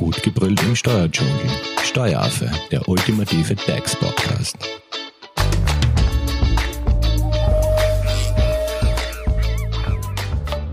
Gut 0.00 0.22
gebrüllt 0.22 0.62
im 0.62 0.74
Steuerdschungel. 0.74 1.34
Steueraffe, 1.82 2.50
der 2.70 2.88
ultimative 2.88 3.54
DAX-Podcast. 3.54 4.56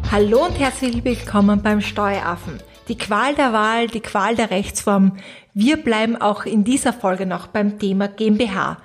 Hallo 0.10 0.46
und 0.46 0.58
herzlich 0.58 1.04
willkommen 1.04 1.62
beim 1.62 1.82
Steueraffen. 1.82 2.60
Die 2.88 2.98
Qual 2.98 3.36
der 3.36 3.52
Wahl, 3.52 3.88
die 3.88 4.00
Qual 4.00 4.38
der 4.38 4.50
Rechtsform. 4.50 5.18
Wir 5.54 5.76
bleiben 5.76 6.16
auch 6.16 6.46
in 6.46 6.64
dieser 6.64 6.94
Folge 6.94 7.26
noch 7.26 7.48
beim 7.48 7.80
Thema 7.80 8.08
GmbH. 8.08 8.78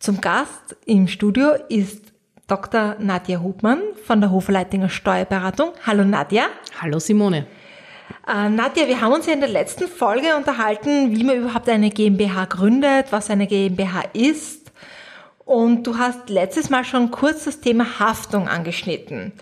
Zum 0.00 0.20
Gast 0.20 0.76
im 0.86 1.06
Studio 1.06 1.50
ist 1.68 2.12
Dr. 2.48 2.96
Nadja 2.98 3.40
Hubmann 3.40 3.80
von 4.04 4.20
der 4.20 4.32
Hoferleitinger 4.32 4.88
Steuerberatung. 4.88 5.70
Hallo 5.86 6.02
Nadja. 6.02 6.46
Hallo 6.80 6.98
Simone. 6.98 7.46
Äh, 8.26 8.48
Nadja, 8.48 8.88
wir 8.88 9.00
haben 9.00 9.12
uns 9.12 9.26
ja 9.26 9.34
in 9.34 9.40
der 9.40 9.48
letzten 9.48 9.88
Folge 9.88 10.36
unterhalten, 10.36 11.10
wie 11.16 11.24
man 11.24 11.36
überhaupt 11.36 11.68
eine 11.68 11.90
GmbH 11.90 12.46
gründet, 12.46 13.06
was 13.10 13.30
eine 13.30 13.46
GmbH 13.46 14.02
ist. 14.12 14.72
Und 15.44 15.86
du 15.86 15.98
hast 15.98 16.30
letztes 16.30 16.70
Mal 16.70 16.84
schon 16.84 17.10
kurz 17.10 17.44
das 17.44 17.60
Thema 17.60 17.98
Haftung 17.98 18.48
angeschnitten. 18.48 19.32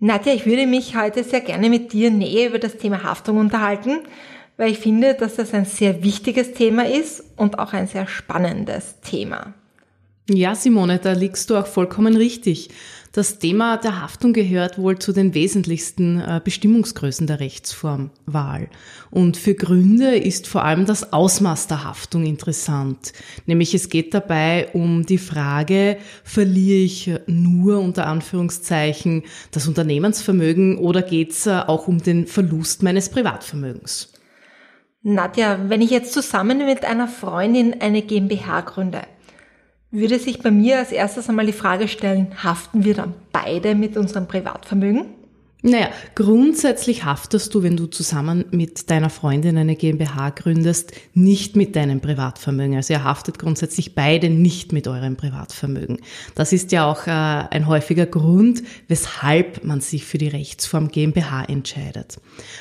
Nadja, 0.00 0.34
ich 0.34 0.46
würde 0.46 0.66
mich 0.66 0.96
heute 0.96 1.22
sehr 1.22 1.40
gerne 1.40 1.70
mit 1.70 1.92
dir 1.92 2.10
näher 2.10 2.48
über 2.48 2.58
das 2.58 2.76
Thema 2.76 3.04
Haftung 3.04 3.38
unterhalten, 3.38 4.00
weil 4.56 4.72
ich 4.72 4.78
finde, 4.78 5.14
dass 5.14 5.36
das 5.36 5.54
ein 5.54 5.64
sehr 5.64 6.02
wichtiges 6.02 6.52
Thema 6.52 6.86
ist 6.86 7.24
und 7.36 7.58
auch 7.58 7.72
ein 7.72 7.86
sehr 7.86 8.06
spannendes 8.06 9.00
Thema. 9.00 9.54
Ja, 10.28 10.54
Simone, 10.54 10.98
da 10.98 11.12
liegst 11.12 11.50
du 11.50 11.56
auch 11.56 11.66
vollkommen 11.66 12.16
richtig. 12.16 12.70
Das 13.14 13.38
Thema 13.38 13.76
der 13.76 14.02
Haftung 14.02 14.32
gehört 14.32 14.76
wohl 14.76 14.98
zu 14.98 15.12
den 15.12 15.34
wesentlichsten 15.34 16.18
äh, 16.18 16.40
Bestimmungsgrößen 16.42 17.28
der 17.28 17.38
Rechtsformwahl. 17.38 18.68
Und 19.12 19.36
für 19.36 19.54
Gründe 19.54 20.16
ist 20.16 20.48
vor 20.48 20.64
allem 20.64 20.84
das 20.84 21.12
Ausmaß 21.12 21.68
der 21.68 21.84
Haftung 21.84 22.26
interessant. 22.26 23.12
Nämlich 23.46 23.72
es 23.72 23.88
geht 23.88 24.14
dabei 24.14 24.68
um 24.72 25.06
die 25.06 25.18
Frage, 25.18 25.98
verliere 26.24 26.78
ich 26.78 27.12
nur 27.28 27.78
unter 27.78 28.08
Anführungszeichen 28.08 29.22
das 29.52 29.68
Unternehmensvermögen 29.68 30.78
oder 30.78 31.00
geht 31.00 31.30
es 31.30 31.46
äh, 31.46 31.52
auch 31.68 31.86
um 31.86 32.02
den 32.02 32.26
Verlust 32.26 32.82
meines 32.82 33.10
Privatvermögens? 33.10 34.12
Nadja, 35.02 35.68
wenn 35.68 35.82
ich 35.82 35.90
jetzt 35.90 36.14
zusammen 36.14 36.66
mit 36.66 36.84
einer 36.84 37.06
Freundin 37.06 37.80
eine 37.80 38.02
GmbH 38.02 38.62
gründe, 38.62 39.02
würde 39.94 40.18
sich 40.18 40.42
bei 40.42 40.50
mir 40.50 40.78
als 40.78 40.92
erstes 40.92 41.28
einmal 41.28 41.46
die 41.46 41.52
Frage 41.52 41.88
stellen, 41.88 42.32
haften 42.42 42.84
wir 42.84 42.94
dann 42.94 43.14
beide 43.32 43.74
mit 43.74 43.96
unserem 43.96 44.26
Privatvermögen? 44.26 45.06
Naja, 45.66 45.88
grundsätzlich 46.14 47.06
haftest 47.06 47.54
du, 47.54 47.62
wenn 47.62 47.78
du 47.78 47.86
zusammen 47.86 48.44
mit 48.50 48.90
deiner 48.90 49.08
Freundin 49.08 49.56
eine 49.56 49.76
GmbH 49.76 50.28
gründest, 50.28 50.92
nicht 51.14 51.56
mit 51.56 51.74
deinem 51.74 52.02
Privatvermögen. 52.02 52.76
Also 52.76 52.92
ihr 52.92 53.02
haftet 53.02 53.38
grundsätzlich 53.38 53.94
beide 53.94 54.28
nicht 54.28 54.74
mit 54.74 54.86
eurem 54.88 55.16
Privatvermögen. 55.16 56.00
Das 56.34 56.52
ist 56.52 56.70
ja 56.72 56.84
auch 56.84 57.06
äh, 57.06 57.10
ein 57.10 57.66
häufiger 57.66 58.04
Grund, 58.04 58.62
weshalb 58.88 59.64
man 59.64 59.80
sich 59.80 60.04
für 60.04 60.18
die 60.18 60.28
Rechtsform 60.28 60.88
GmbH 60.88 61.44
entscheidet. 61.44 62.18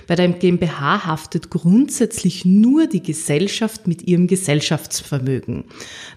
Bei 0.07 0.15
der 0.15 0.29
GmbH 0.29 1.05
haftet 1.05 1.49
grundsätzlich 1.49 2.45
nur 2.45 2.87
die 2.87 3.03
Gesellschaft 3.03 3.85
mit 3.85 4.03
ihrem 4.07 4.27
Gesellschaftsvermögen. 4.27 5.65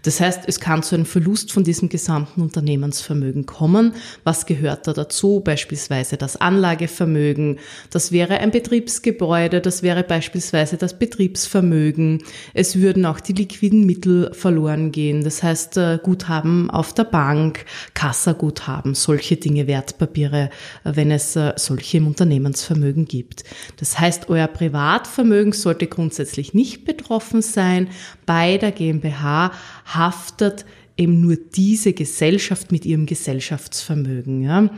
Das 0.04 0.20
heißt, 0.20 0.42
es 0.46 0.60
kann 0.60 0.84
zu 0.84 0.94
einem 0.94 1.06
Verlust 1.06 1.50
von 1.50 1.64
diesem 1.64 1.88
gesamten 1.88 2.42
Unternehmensvermögen 2.42 3.44
kommen. 3.44 3.94
Was 4.22 4.46
gehört 4.46 4.86
da 4.86 4.92
dazu? 4.92 5.40
Beispielsweise 5.40 6.16
das 6.16 6.36
Anlage 6.36 6.75
Anlagevermögen, 6.76 7.58
das 7.90 8.12
wäre 8.12 8.38
ein 8.38 8.50
Betriebsgebäude, 8.50 9.60
das 9.60 9.82
wäre 9.82 10.02
beispielsweise 10.02 10.76
das 10.76 10.98
Betriebsvermögen. 10.98 12.22
Es 12.54 12.76
würden 12.76 13.06
auch 13.06 13.20
die 13.20 13.32
liquiden 13.32 13.86
Mittel 13.86 14.32
verloren 14.34 14.92
gehen, 14.92 15.24
das 15.24 15.42
heißt 15.42 15.76
äh, 15.78 15.98
Guthaben 16.02 16.70
auf 16.70 16.92
der 16.92 17.04
Bank, 17.04 17.64
Kassaguthaben, 17.94 18.94
solche 18.94 19.36
Dinge, 19.36 19.66
Wertpapiere, 19.66 20.50
äh, 20.84 20.92
wenn 20.94 21.10
es 21.10 21.34
äh, 21.36 21.52
solche 21.56 21.98
im 21.98 22.06
Unternehmensvermögen 22.06 23.06
gibt. 23.06 23.44
Das 23.78 23.98
heißt, 23.98 24.28
euer 24.28 24.46
Privatvermögen 24.46 25.52
sollte 25.52 25.86
grundsätzlich 25.86 26.52
nicht 26.52 26.84
betroffen 26.84 27.42
sein. 27.42 27.88
Bei 28.26 28.58
der 28.58 28.72
GmbH 28.72 29.52
haftet 29.86 30.66
eben 30.96 31.20
nur 31.20 31.36
diese 31.36 31.92
Gesellschaft 31.92 32.72
mit 32.72 32.84
ihrem 32.86 33.06
Gesellschaftsvermögen. 33.06 34.42
Ja. 34.42 34.70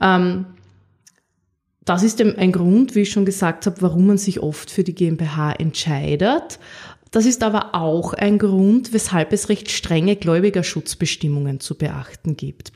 Ähm, 0.00 0.46
das 1.88 2.02
ist 2.02 2.20
ein 2.20 2.52
Grund, 2.52 2.94
wie 2.94 3.00
ich 3.00 3.10
schon 3.10 3.24
gesagt 3.24 3.66
habe, 3.66 3.80
warum 3.80 4.06
man 4.06 4.18
sich 4.18 4.40
oft 4.40 4.70
für 4.70 4.84
die 4.84 4.94
GmbH 4.94 5.52
entscheidet. 5.52 6.58
Das 7.10 7.24
ist 7.24 7.42
aber 7.42 7.74
auch 7.74 8.12
ein 8.12 8.38
Grund, 8.38 8.92
weshalb 8.92 9.32
es 9.32 9.48
recht 9.48 9.70
strenge 9.70 10.16
Gläubigerschutzbestimmungen 10.16 11.60
zu 11.60 11.76
beachten 11.76 12.36
gibt. 12.36 12.72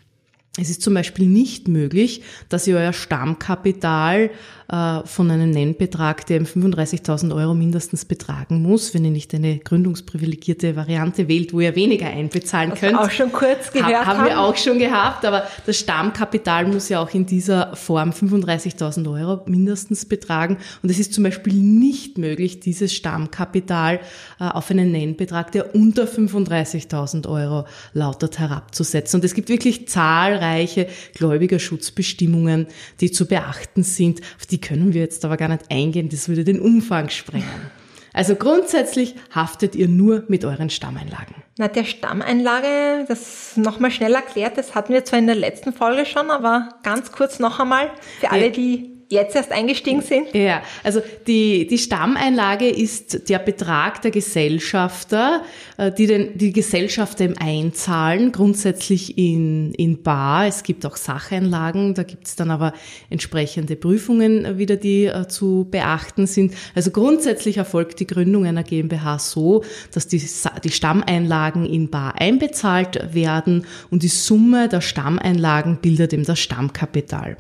Es 0.59 0.69
ist 0.69 0.83
zum 0.83 0.93
Beispiel 0.93 1.25
nicht 1.25 1.67
möglich, 1.67 2.21
dass 2.51 2.67
ihr 2.67 2.77
euer 2.77 2.93
Stammkapital 2.93 4.29
äh, 4.69 5.01
von 5.07 5.31
einem 5.31 5.49
Nennbetrag, 5.49 6.27
der 6.27 6.43
35.000 6.43 7.35
Euro 7.35 7.55
mindestens 7.55 8.05
betragen 8.05 8.61
muss, 8.61 8.93
wenn 8.93 9.03
ihr 9.07 9.13
nicht 9.13 9.35
eine 9.35 9.61
gründungsprivilegierte 9.61 10.77
Variante 10.77 11.27
wählt, 11.27 11.55
wo 11.55 11.61
ihr 11.61 11.75
weniger 11.75 12.09
einbezahlen 12.09 12.69
das 12.69 12.81
könnt. 12.81 12.99
Auch 12.99 13.11
schon 13.11 13.33
kurz 13.33 13.73
gehört 13.73 14.05
haben. 14.05 14.07
Haben 14.07 14.25
wir 14.27 14.41
auch 14.41 14.55
schon 14.59 14.79
gehabt, 14.79 15.25
aber 15.25 15.45
das 15.65 15.79
Stammkapital 15.79 16.67
muss 16.67 16.91
ja 16.91 17.03
auch 17.03 17.15
in 17.15 17.25
dieser 17.25 17.75
Form 17.75 18.11
35.000 18.11 19.11
Euro 19.11 19.41
mindestens 19.47 20.05
betragen. 20.05 20.59
Und 20.83 20.91
es 20.91 20.99
ist 20.99 21.15
zum 21.15 21.25
Beispiel 21.25 21.55
nicht 21.55 22.19
möglich, 22.19 22.61
dieses 22.61 22.93
Stammkapital 22.93 24.01
äh, 24.39 24.45
auf 24.45 24.71
einen 24.71 24.93
Nennbetrag, 24.93 25.51
der 25.53 25.75
unter 25.75 26.05
35.000 26.05 27.27
Euro 27.27 27.65
lautet, 27.95 28.39
herabzusetzen. 28.39 29.17
Und 29.17 29.25
es 29.25 29.33
gibt 29.33 29.49
wirklich 29.49 29.89
zahlreiche 29.89 30.42
zahlreiche 30.43 30.89
Gläubigerschutzbestimmungen, 31.15 32.67
die 33.01 33.11
zu 33.11 33.27
beachten 33.27 33.83
sind. 33.83 34.21
Auf 34.39 34.47
die 34.47 34.61
können 34.61 34.93
wir 34.93 35.01
jetzt 35.01 35.25
aber 35.25 35.37
gar 35.37 35.49
nicht 35.49 35.71
eingehen, 35.71 36.09
das 36.09 36.29
würde 36.29 36.45
den 36.45 36.61
Umfang 36.61 37.09
sprengen. 37.09 37.71
Also 38.15 38.35
grundsätzlich 38.35 39.15
haftet 39.35 39.75
ihr 39.75 39.89
nur 39.89 40.25
mit 40.29 40.45
euren 40.45 40.69
Stammeinlagen. 40.69 41.35
Na, 41.57 41.69
der 41.69 41.85
Stammeinlage, 41.85 43.07
das 43.09 43.57
nochmal 43.57 43.91
schnell 43.91 44.13
erklärt, 44.13 44.59
das 44.59 44.75
hatten 44.75 44.93
wir 44.93 45.05
zwar 45.07 45.19
in 45.19 45.27
der 45.27 45.37
letzten 45.37 45.73
Folge 45.73 46.05
schon, 46.05 46.31
aber 46.31 46.69
ganz 46.83 47.11
kurz 47.11 47.39
noch 47.39 47.59
einmal 47.59 47.91
für 48.21 48.31
alle, 48.31 48.51
die 48.51 48.92
jetzt 49.13 49.37
erst 49.37 49.53
eingestiegen 49.53 50.01
sind? 50.01 50.35
Ja, 50.35 50.63
also 50.83 51.01
die, 51.27 51.67
die 51.67 51.79
Stammeinlage 51.79 52.69
ist 52.69 53.29
der 53.29 53.39
Betrag 53.39 54.03
der 54.03 54.11
Gesellschafter, 54.11 55.43
äh, 55.77 55.93
die 55.93 56.07
den, 56.07 56.39
die 56.39 56.53
Gesellschafter 56.53 57.25
im 57.27 57.35
einzahlen, 57.39 58.33
grundsätzlich 58.33 59.19
in, 59.19 59.73
in 59.75 60.03
Bar. 60.03 60.47
Es 60.47 60.63
gibt 60.63 60.87
auch 60.87 60.97
Sacheinlagen, 60.97 61.95
da 61.95 62.03
gibt 62.03 62.27
es 62.27 62.37
dann 62.37 62.51
aber 62.51 62.73
entsprechende 63.11 63.77
Prüfungen 63.77 64.59
wieder, 64.59 64.77
die 64.77 65.07
äh, 65.07 65.29
zu 65.29 65.69
beachten 65.71 66.27
sind. 66.27 66.55
Also 66.75 66.91
grundsätzlich 66.91 67.59
erfolgt 67.59 68.01
die 68.01 68.07
Gründung 68.07 68.47
einer 68.47 68.65
GmbH 68.65 69.19
so, 69.19 69.63
dass 69.93 70.09
die, 70.09 70.23
die 70.65 70.71
Stammeinlagen 70.71 71.67
in 71.67 71.91
Bar 71.91 72.15
einbezahlt 72.19 73.15
werden 73.15 73.67
und 73.91 74.03
die 74.03 74.09
Summe 74.09 74.69
der 74.69 74.81
Stammeinlagen 74.81 75.79
bildet 75.83 76.15
eben 76.15 76.25
das 76.25 76.41
Stammkapital. 76.41 77.37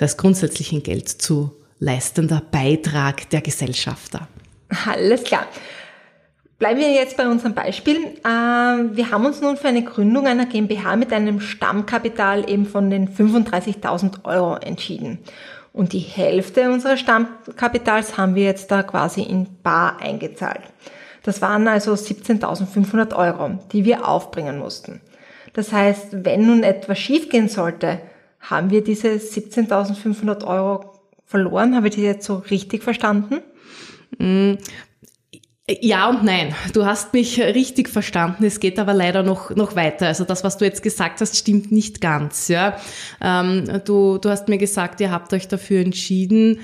Das 0.00 0.16
grundsätzlich 0.16 0.72
ein 0.72 0.82
Geld 0.82 1.10
zu 1.10 1.50
leistender 1.78 2.40
Beitrag 2.50 3.28
der 3.28 3.42
Gesellschafter. 3.42 4.28
Alles 4.86 5.24
klar. 5.24 5.44
Bleiben 6.58 6.80
wir 6.80 6.90
jetzt 6.90 7.18
bei 7.18 7.28
unserem 7.28 7.52
Beispiel. 7.52 7.96
Äh, 7.96 8.26
wir 8.26 9.10
haben 9.10 9.26
uns 9.26 9.42
nun 9.42 9.58
für 9.58 9.68
eine 9.68 9.84
Gründung 9.84 10.26
einer 10.26 10.46
GmbH 10.46 10.96
mit 10.96 11.12
einem 11.12 11.38
Stammkapital 11.38 12.48
eben 12.48 12.64
von 12.64 12.88
den 12.88 13.10
35.000 13.10 14.24
Euro 14.24 14.56
entschieden. 14.56 15.18
Und 15.74 15.92
die 15.92 15.98
Hälfte 15.98 16.70
unseres 16.70 17.00
Stammkapitals 17.00 18.16
haben 18.16 18.34
wir 18.34 18.44
jetzt 18.44 18.70
da 18.70 18.82
quasi 18.82 19.20
in 19.20 19.48
Bar 19.62 20.00
eingezahlt. 20.00 20.62
Das 21.24 21.42
waren 21.42 21.68
also 21.68 21.92
17.500 21.92 23.14
Euro, 23.14 23.58
die 23.72 23.84
wir 23.84 24.08
aufbringen 24.08 24.60
mussten. 24.60 25.02
Das 25.52 25.72
heißt, 25.74 26.24
wenn 26.24 26.46
nun 26.46 26.62
etwas 26.62 26.98
schiefgehen 26.98 27.50
sollte, 27.50 28.00
haben 28.40 28.70
wir 28.70 28.82
diese 28.82 29.08
17.500 29.08 30.44
Euro 30.44 30.92
verloren? 31.24 31.76
Habe 31.76 31.88
ich 31.88 31.94
das 31.94 32.02
jetzt 32.02 32.26
so 32.26 32.36
richtig 32.36 32.82
verstanden? 32.82 33.42
Mm, 34.18 34.54
ja 35.80 36.08
und 36.08 36.24
nein. 36.24 36.54
Du 36.72 36.84
hast 36.84 37.12
mich 37.12 37.40
richtig 37.40 37.88
verstanden. 37.88 38.44
Es 38.44 38.58
geht 38.60 38.78
aber 38.78 38.94
leider 38.94 39.22
noch, 39.22 39.50
noch 39.50 39.76
weiter. 39.76 40.08
Also 40.08 40.24
das, 40.24 40.42
was 40.42 40.58
du 40.58 40.64
jetzt 40.64 40.82
gesagt 40.82 41.20
hast, 41.20 41.36
stimmt 41.36 41.70
nicht 41.70 42.00
ganz. 42.00 42.48
Ja, 42.48 42.76
ähm, 43.20 43.80
du, 43.84 44.18
du 44.18 44.30
hast 44.30 44.48
mir 44.48 44.58
gesagt, 44.58 45.00
ihr 45.00 45.10
habt 45.10 45.32
euch 45.32 45.46
dafür 45.46 45.80
entschieden, 45.80 46.60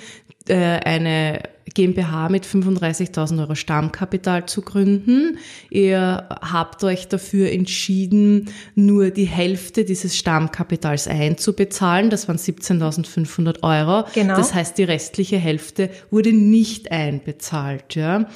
äh, 0.48 0.56
eine 0.56 1.40
GmbH 1.76 2.30
mit 2.30 2.46
35.000 2.46 3.38
Euro 3.40 3.54
Stammkapital 3.54 4.46
zu 4.46 4.62
gründen. 4.62 5.38
Ihr 5.68 6.26
habt 6.40 6.82
euch 6.82 7.06
dafür 7.06 7.52
entschieden, 7.52 8.48
nur 8.74 9.10
die 9.10 9.26
Hälfte 9.26 9.84
dieses 9.84 10.16
Stammkapitals 10.16 11.06
einzubezahlen. 11.06 12.08
Das 12.08 12.28
waren 12.28 12.38
17.500 12.38 13.62
Euro. 13.62 14.08
Genau. 14.14 14.36
Das 14.36 14.54
heißt, 14.54 14.78
die 14.78 14.84
restliche 14.84 15.36
Hälfte 15.36 15.90
wurde 16.10 16.32
nicht 16.32 16.90
einbezahlt. 16.90 17.94
Ja. 17.94 18.26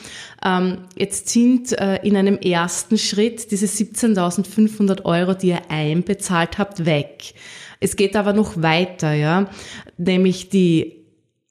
Ähm, 0.45 0.79
jetzt 0.97 1.31
sind 1.31 1.73
äh, 1.73 1.97
in 2.03 2.17
einem 2.17 2.37
ersten 2.37 2.99
Schritt 2.99 3.51
diese 3.51 3.67
17.500 3.67 5.07
Euro, 5.07 5.33
die 5.33 5.49
ihr 5.49 5.71
einbezahlt 5.71 6.59
habt, 6.59 6.85
weg. 6.85 7.33
Es 7.83 7.97
geht 7.97 8.15
aber 8.15 8.35
noch 8.35 8.61
weiter, 8.61 9.15
ja, 9.15 9.49
nämlich 9.97 10.51
die 10.51 11.00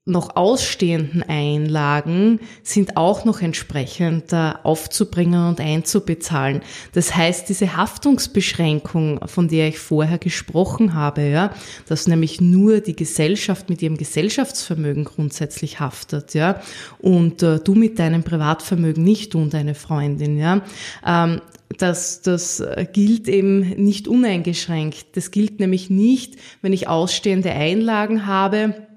noch 0.10 0.36
ausstehenden 0.36 1.24
Einlagen 1.24 2.40
sind 2.64 2.98
auch 2.98 3.26
noch 3.26 3.42
entsprechend 3.42 4.34
äh, 4.34 4.54
aufzubringen 4.64 5.48
und 5.48 5.62
einzubezahlen. 5.62 6.62
Das 6.94 7.16
heißt, 7.16 7.48
diese 7.48 7.78
Haftungsbeschränkung, 7.78 9.22
von 9.28 9.48
der 9.48 9.70
ich 9.70 9.80
vorher 9.80 10.18
gesprochen 10.18 10.94
habe, 10.94 11.22
ja, 11.30 11.54
dass 11.88 12.08
nämlich 12.08 12.42
nur 12.42 12.82
die 12.82 12.96
Gesellschaft 12.96 13.70
mit 13.70 13.82
ihrem 13.82 13.98
Gesellschaftsvermögen 13.98 15.06
grundsätzlich 15.06 15.80
haftet, 15.80 16.34
ja, 16.34 16.62
und 17.00 17.44
äh, 17.44 17.60
du 17.60 17.76
mit 17.76 18.00
deinem 18.00 18.24
Privatvermögen 18.24 19.04
nicht 19.04 19.36
und 19.36 19.54
deine 19.54 19.76
Freundin, 19.76 20.38
ja, 20.38 20.62
ähm, 21.06 21.42
das, 21.78 22.22
das 22.22 22.64
gilt 22.94 23.28
eben 23.28 23.60
nicht 23.84 24.08
uneingeschränkt. 24.08 25.06
Das 25.16 25.32
gilt 25.32 25.60
nämlich 25.60 25.90
nicht, 25.90 26.36
wenn 26.62 26.74
ich 26.74 26.88
ausstehende 26.88 27.52
Einlagen 27.52 28.26
habe, 28.26 28.89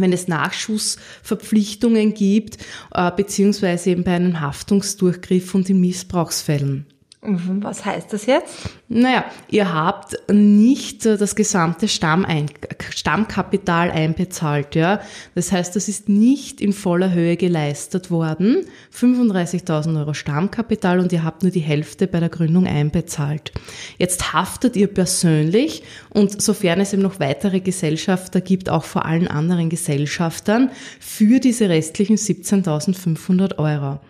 wenn 0.00 0.12
es 0.12 0.28
Nachschussverpflichtungen 0.28 2.14
gibt, 2.14 2.58
äh, 2.92 3.10
beziehungsweise 3.14 3.90
eben 3.90 4.04
bei 4.04 4.14
einem 4.14 4.40
Haftungsdurchgriff 4.40 5.54
und 5.54 5.70
in 5.70 5.80
Missbrauchsfällen. 5.80 6.86
Was 7.22 7.84
heißt 7.84 8.14
das 8.14 8.24
jetzt? 8.24 8.70
Naja, 8.88 9.26
ihr 9.50 9.74
habt 9.74 10.16
nicht 10.32 11.04
äh, 11.04 11.18
das 11.18 11.36
gesamte 11.36 11.86
Stammkapital 11.86 13.90
einbezahlt, 13.90 14.74
ja. 14.74 15.02
Das 15.34 15.52
heißt, 15.52 15.76
das 15.76 15.88
ist 15.88 16.08
nicht 16.08 16.62
in 16.62 16.72
voller 16.72 17.12
Höhe 17.12 17.36
geleistet 17.36 18.10
worden. 18.10 18.64
35.000 18.98 19.98
Euro 19.98 20.14
Stammkapital 20.14 20.98
und 20.98 21.12
ihr 21.12 21.22
habt 21.22 21.42
nur 21.42 21.52
die 21.52 21.60
Hälfte 21.60 22.06
bei 22.06 22.20
der 22.20 22.30
Gründung 22.30 22.66
einbezahlt. 22.66 23.52
Jetzt 23.98 24.32
haftet 24.32 24.74
ihr 24.76 24.86
persönlich 24.86 25.82
und 26.08 26.40
sofern 26.40 26.80
es 26.80 26.94
eben 26.94 27.02
noch 27.02 27.20
weitere 27.20 27.60
Gesellschafter 27.60 28.40
gibt, 28.40 28.70
auch 28.70 28.84
vor 28.84 29.04
allen 29.04 29.28
anderen 29.28 29.68
Gesellschaftern, 29.68 30.70
für 30.98 31.38
diese 31.38 31.68
restlichen 31.68 32.16
17.500 32.16 33.58
Euro. 33.58 34.00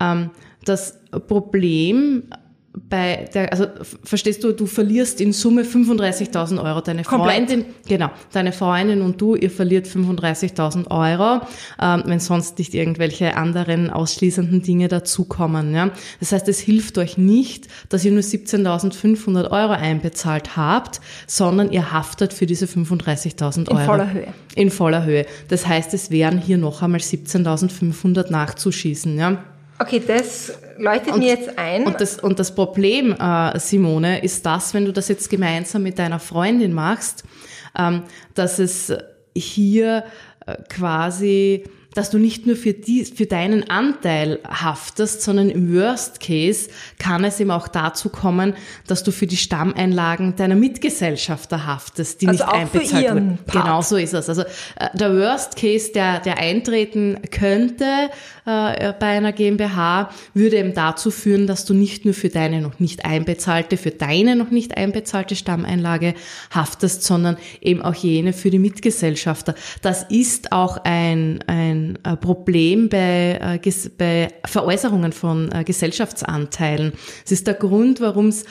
Ähm, 0.00 0.30
das 0.64 0.98
Problem 1.28 2.24
bei 2.88 3.28
der, 3.32 3.50
also 3.52 3.66
verstehst 4.04 4.44
du, 4.44 4.52
du 4.52 4.66
verlierst 4.66 5.20
in 5.20 5.32
Summe 5.32 5.62
35.000 5.62 6.62
Euro. 6.62 6.82
Deine 6.82 7.04
Komplett. 7.04 7.48
Freundin, 7.48 7.64
genau, 7.88 8.10
deine 8.32 8.52
Freundin 8.52 9.00
und 9.00 9.20
du, 9.20 9.34
ihr 9.34 9.50
verliert 9.50 9.86
35.000 9.86 10.90
Euro, 10.90 11.46
ähm, 11.80 12.02
wenn 12.06 12.20
sonst 12.20 12.58
nicht 12.58 12.74
irgendwelche 12.74 13.36
anderen 13.36 13.90
ausschließenden 13.90 14.62
Dinge 14.62 14.88
dazukommen. 14.88 15.74
Ja? 15.74 15.90
Das 16.20 16.32
heißt, 16.32 16.48
es 16.48 16.60
hilft 16.60 16.98
euch 16.98 17.16
nicht, 17.16 17.68
dass 17.88 18.04
ihr 18.04 18.12
nur 18.12 18.22
17.500 18.22 19.50
Euro 19.50 19.72
einbezahlt 19.72 20.56
habt, 20.56 21.00
sondern 21.26 21.72
ihr 21.72 21.92
haftet 21.92 22.34
für 22.34 22.46
diese 22.46 22.66
35.000 22.66 23.70
Euro. 23.70 23.80
In 23.80 23.86
voller 23.86 24.12
Höhe. 24.12 24.26
In 24.54 24.70
voller 24.70 25.04
Höhe. 25.04 25.26
Das 25.48 25.66
heißt, 25.66 25.94
es 25.94 26.10
wären 26.10 26.38
hier 26.38 26.58
noch 26.58 26.82
einmal 26.82 27.00
17.500 27.00 28.30
nachzuschießen. 28.30 29.18
Ja? 29.18 29.42
Okay, 29.78 30.02
das 30.04 30.52
leuchtet 30.78 31.12
Und- 31.14 31.18
mir 31.18 31.28
jetzt 31.28 31.58
ein. 31.58 31.84
Und 31.86 32.00
das, 32.00 32.18
und 32.18 32.38
das 32.38 32.54
Problem, 32.54 33.12
äh, 33.12 33.58
Simone, 33.58 34.22
ist 34.22 34.44
das, 34.46 34.72
wenn 34.74 34.84
du 34.84 34.92
das 34.92 35.08
jetzt 35.08 35.28
gemeinsam 35.28 35.82
mit 35.82 35.98
deiner 35.98 36.18
Freundin 36.18 36.72
machst, 36.72 37.24
ähm, 37.78 38.04
dass 38.34 38.58
es 38.58 38.92
hier 39.34 40.04
äh, 40.46 40.56
quasi, 40.68 41.64
dass 41.96 42.10
du 42.10 42.18
nicht 42.18 42.46
nur 42.46 42.56
für, 42.56 42.74
die, 42.74 43.04
für 43.06 43.24
deinen 43.26 43.70
Anteil 43.70 44.38
haftest, 44.46 45.22
sondern 45.22 45.48
im 45.48 45.74
Worst 45.74 46.20
Case 46.20 46.68
kann 46.98 47.24
es 47.24 47.40
eben 47.40 47.50
auch 47.50 47.68
dazu 47.68 48.10
kommen, 48.10 48.54
dass 48.86 49.02
du 49.02 49.12
für 49.12 49.26
die 49.26 49.38
Stammeinlagen 49.38 50.36
deiner 50.36 50.56
Mitgesellschafter 50.56 51.66
haftest, 51.66 52.20
die 52.20 52.28
Also 52.28 52.44
nicht 52.44 52.52
auch 52.52 52.68
für 52.68 52.78
einbezahlt 52.78 53.04
ihren 53.04 53.30
wurden. 53.30 53.38
Genau 53.50 53.80
so 53.80 53.96
ist 53.96 54.12
es. 54.12 54.28
Also 54.28 54.42
äh, 54.42 54.88
der 54.94 55.16
Worst 55.16 55.56
Case, 55.56 55.90
der, 55.92 56.20
der 56.20 56.38
eintreten 56.38 57.18
könnte 57.30 57.84
äh, 58.44 58.92
bei 58.92 59.06
einer 59.06 59.32
GmbH, 59.32 60.10
würde 60.34 60.58
eben 60.58 60.74
dazu 60.74 61.10
führen, 61.10 61.46
dass 61.46 61.64
du 61.64 61.72
nicht 61.72 62.04
nur 62.04 62.14
für 62.14 62.28
deine 62.28 62.60
noch 62.60 62.78
nicht 62.78 63.06
einbezahlte, 63.06 63.78
für 63.78 63.90
deine 63.90 64.36
noch 64.36 64.50
nicht 64.50 64.76
einbezahlte 64.76 65.34
Stammeinlage 65.34 66.14
haftest, 66.50 67.04
sondern 67.04 67.38
eben 67.62 67.80
auch 67.80 67.94
jene 67.94 68.34
für 68.34 68.50
die 68.50 68.58
Mitgesellschafter. 68.58 69.54
Das 69.80 70.02
ist 70.02 70.52
auch 70.52 70.78
ein, 70.84 71.42
ein 71.46 71.85
äh, 72.02 72.16
Problem 72.16 72.88
bei, 72.88 73.60
äh, 73.62 73.72
bei 73.96 74.28
Veräußerungen 74.44 75.12
von 75.12 75.50
äh, 75.52 75.64
Gesellschaftsanteilen. 75.64 76.92
Das 77.22 77.32
ist 77.32 77.46
der 77.46 77.54
Grund, 77.54 78.00
warum 78.00 78.28
es 78.28 78.44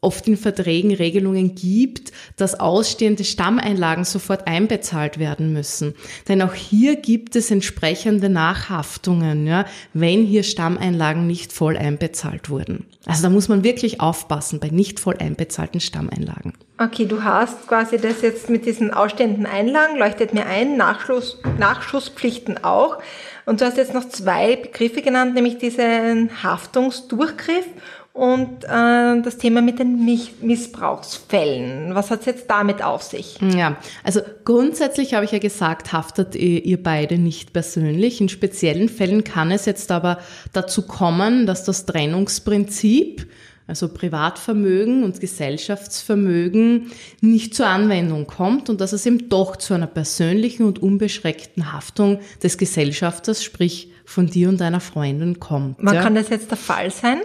oft 0.00 0.26
in 0.28 0.36
Verträgen 0.36 0.94
Regelungen 0.94 1.54
gibt, 1.54 2.12
dass 2.36 2.58
ausstehende 2.58 3.24
Stammeinlagen 3.24 4.04
sofort 4.04 4.46
einbezahlt 4.46 5.18
werden 5.18 5.52
müssen. 5.52 5.94
Denn 6.28 6.42
auch 6.42 6.54
hier 6.54 6.96
gibt 6.96 7.36
es 7.36 7.50
entsprechende 7.50 8.28
Nachhaftungen, 8.28 9.46
ja, 9.46 9.66
wenn 9.92 10.24
hier 10.24 10.42
Stammeinlagen 10.42 11.26
nicht 11.26 11.52
voll 11.52 11.76
einbezahlt 11.76 12.48
wurden. 12.48 12.86
Also 13.04 13.22
da 13.22 13.30
muss 13.30 13.48
man 13.48 13.64
wirklich 13.64 14.00
aufpassen 14.00 14.60
bei 14.60 14.68
nicht 14.68 15.00
voll 15.00 15.16
einbezahlten 15.18 15.80
Stammeinlagen. 15.80 16.54
Okay, 16.82 17.04
du 17.04 17.22
hast 17.22 17.68
quasi 17.68 17.98
das 17.98 18.22
jetzt 18.22 18.48
mit 18.48 18.64
diesen 18.64 18.90
ausstehenden 18.90 19.44
Einlagen, 19.44 19.98
leuchtet 19.98 20.32
mir 20.32 20.46
ein, 20.46 20.78
Nachschluss, 20.78 21.36
Nachschusspflichten 21.58 22.64
auch. 22.64 22.96
Und 23.44 23.60
du 23.60 23.66
hast 23.66 23.76
jetzt 23.76 23.92
noch 23.92 24.08
zwei 24.08 24.56
Begriffe 24.56 25.02
genannt, 25.02 25.34
nämlich 25.34 25.58
diesen 25.58 26.30
Haftungsdurchgriff 26.42 27.66
und 28.14 28.64
äh, 28.64 29.20
das 29.20 29.36
Thema 29.36 29.60
mit 29.60 29.78
den 29.78 30.06
Missbrauchsfällen. 30.40 31.94
Was 31.94 32.10
hat 32.10 32.20
es 32.20 32.26
jetzt 32.26 32.50
damit 32.50 32.82
auf 32.82 33.02
sich? 33.02 33.36
Ja, 33.54 33.76
also 34.02 34.22
grundsätzlich 34.46 35.12
habe 35.12 35.26
ich 35.26 35.32
ja 35.32 35.38
gesagt, 35.38 35.92
haftet 35.92 36.34
ihr, 36.34 36.64
ihr 36.64 36.82
beide 36.82 37.18
nicht 37.18 37.52
persönlich. 37.52 38.22
In 38.22 38.30
speziellen 38.30 38.88
Fällen 38.88 39.22
kann 39.22 39.50
es 39.50 39.66
jetzt 39.66 39.92
aber 39.92 40.18
dazu 40.54 40.86
kommen, 40.86 41.44
dass 41.44 41.64
das 41.64 41.84
Trennungsprinzip, 41.84 43.26
also 43.70 43.88
Privatvermögen 43.88 45.02
und 45.02 45.18
Gesellschaftsvermögen, 45.20 46.90
nicht 47.22 47.54
zur 47.54 47.66
Anwendung 47.66 48.26
kommt 48.26 48.68
und 48.68 48.82
dass 48.82 48.92
es 48.92 49.06
eben 49.06 49.30
doch 49.30 49.56
zu 49.56 49.72
einer 49.72 49.86
persönlichen 49.86 50.64
und 50.66 50.82
unbeschränkten 50.82 51.72
Haftung 51.72 52.20
des 52.42 52.58
Gesellschafters, 52.58 53.42
sprich 53.42 53.90
von 54.04 54.26
dir 54.26 54.50
und 54.50 54.60
deiner 54.60 54.80
Freundin 54.80 55.40
kommt. 55.40 55.76
Wann 55.80 55.94
ja. 55.94 56.02
kann 56.02 56.14
das 56.14 56.28
jetzt 56.28 56.50
der 56.50 56.58
Fall 56.58 56.90
sein? 56.90 57.20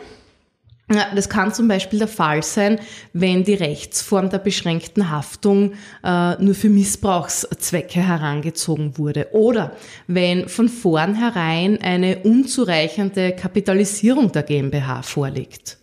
Ja, 0.92 1.08
das 1.16 1.30
kann 1.30 1.52
zum 1.52 1.68
Beispiel 1.68 1.98
der 1.98 2.08
Fall 2.08 2.44
sein, 2.44 2.80
wenn 3.12 3.44
die 3.44 3.56
Rechtsform 3.56 4.30
der 4.30 4.38
beschränkten 4.38 5.10
Haftung 5.10 5.74
äh, 6.04 6.36
nur 6.36 6.54
für 6.54 6.70
Missbrauchszwecke 6.70 8.02
herangezogen 8.02 9.00
wurde 9.00 9.30
oder 9.32 9.72
wenn 10.06 10.48
von 10.48 10.70
vornherein 10.70 11.82
eine 11.82 12.20
unzureichende 12.20 13.32
Kapitalisierung 13.32 14.32
der 14.32 14.44
GmbH 14.44 15.02
vorliegt. 15.02 15.80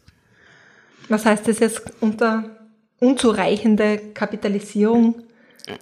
Was 1.13 1.27
heißt 1.27 1.47
das 1.47 1.59
jetzt 1.59 1.83
unter 2.01 2.45
unzureichende 2.99 3.99
Kapitalisierung? 4.15 5.17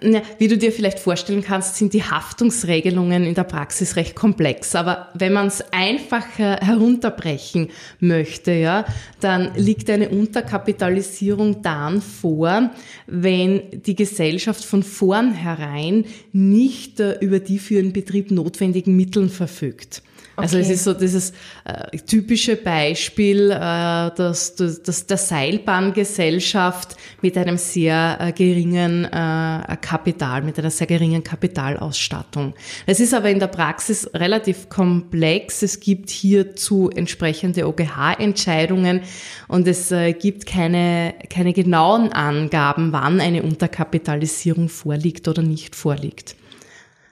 Ja, 0.01 0.21
wie 0.39 0.49
du 0.49 0.57
dir 0.57 0.73
vielleicht 0.73 0.99
vorstellen 0.99 1.41
kannst, 1.41 1.77
sind 1.77 1.93
die 1.93 2.03
Haftungsregelungen 2.03 3.23
in 3.23 3.33
der 3.33 3.45
Praxis 3.45 3.95
recht 3.95 4.13
komplex. 4.13 4.75
Aber 4.75 5.07
wenn 5.13 5.31
man 5.31 5.47
es 5.47 5.63
einfach 5.71 6.25
herunterbrechen 6.37 7.69
möchte, 8.01 8.51
ja, 8.51 8.83
dann 9.21 9.55
liegt 9.55 9.89
eine 9.89 10.09
Unterkapitalisierung 10.09 11.61
dann 11.61 12.01
vor, 12.01 12.69
wenn 13.07 13.81
die 13.83 13.95
Gesellschaft 13.95 14.65
von 14.65 14.83
vornherein 14.83 16.03
nicht 16.33 16.99
äh, 16.99 17.17
über 17.21 17.39
die 17.39 17.57
für 17.57 17.75
ihren 17.75 17.93
Betrieb 17.93 18.31
notwendigen 18.31 18.97
Mitteln 18.97 19.29
verfügt. 19.29 20.03
Also 20.35 20.57
Okay. 20.57 20.65
es 20.65 20.69
ist 20.69 20.83
so 20.85 20.93
dieses 20.93 21.33
äh, 21.65 21.97
typische 21.97 22.55
Beispiel, 22.55 23.51
äh, 23.51 23.55
dass, 23.55 24.55
dass, 24.55 24.81
dass 24.81 25.05
der 25.05 25.17
Seilbahngesellschaft 25.17 26.95
mit 27.21 27.37
einem 27.37 27.57
sehr 27.57 28.17
äh, 28.19 28.31
geringen 28.31 29.05
äh, 29.05 29.77
Kapital, 29.81 30.41
mit 30.41 30.57
einer 30.57 30.71
sehr 30.71 30.87
geringen 30.87 31.23
Kapitalausstattung. 31.23 32.53
Es 32.85 32.99
ist 32.99 33.13
aber 33.13 33.29
in 33.29 33.39
der 33.39 33.47
Praxis 33.47 34.09
relativ 34.13 34.69
komplex. 34.69 35.63
Es 35.63 35.79
gibt 35.79 36.09
hierzu 36.09 36.89
entsprechende 36.89 37.67
OGH-Entscheidungen 37.67 39.01
und 39.47 39.67
es 39.67 39.91
äh, 39.91 40.13
gibt 40.13 40.45
keine, 40.45 41.13
keine 41.29 41.53
genauen 41.53 42.13
Angaben, 42.13 42.93
wann 42.93 43.19
eine 43.19 43.43
Unterkapitalisierung 43.43 44.69
vorliegt 44.69 45.27
oder 45.27 45.41
nicht 45.41 45.75
vorliegt. 45.75 46.35